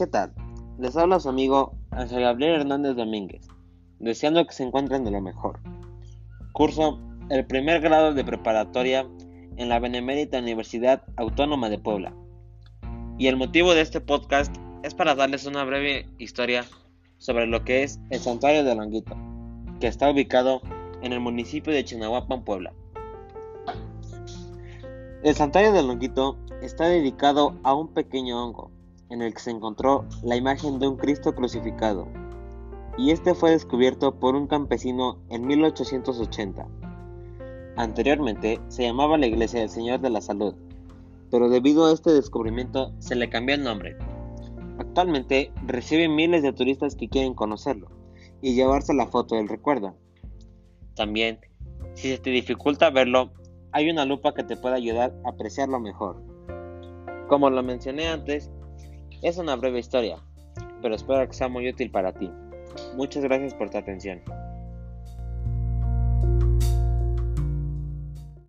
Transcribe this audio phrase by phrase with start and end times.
[0.00, 0.32] ¿Qué tal?
[0.78, 3.46] Les habla su amigo Ángel Gabriel Hernández Domínguez,
[3.98, 5.60] deseando que se encuentren de lo mejor.
[6.54, 6.98] Curso
[7.28, 9.06] el primer grado de preparatoria
[9.58, 12.14] en la Benemérita Universidad Autónoma de Puebla.
[13.18, 16.64] Y el motivo de este podcast es para darles una breve historia
[17.18, 19.14] sobre lo que es el Santuario de Longuito,
[19.80, 20.62] que está ubicado
[21.02, 22.72] en el municipio de Chinahuapan, Puebla.
[25.22, 28.79] El Santuario de Longuito está dedicado a un pequeño hongo,
[29.10, 32.08] en el que se encontró la imagen de un Cristo crucificado,
[32.96, 36.66] y este fue descubierto por un campesino en 1880.
[37.76, 40.54] Anteriormente se llamaba la Iglesia del Señor de la Salud,
[41.30, 43.96] pero debido a este descubrimiento se le cambió el nombre.
[44.78, 47.88] Actualmente recibe miles de turistas que quieren conocerlo
[48.42, 49.94] y llevarse la foto del recuerdo.
[50.94, 51.38] También,
[51.94, 53.32] si se te dificulta verlo,
[53.72, 56.22] hay una lupa que te puede ayudar a apreciarlo mejor.
[57.28, 58.50] Como lo mencioné antes,
[59.22, 60.18] es una breve historia,
[60.82, 62.30] pero espero que sea muy útil para ti.
[62.96, 64.22] Muchas gracias por tu atención.